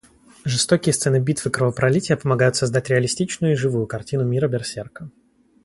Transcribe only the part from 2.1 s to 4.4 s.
помогают создать реалистичную и живую картину